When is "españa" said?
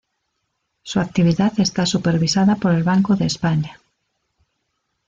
3.27-3.79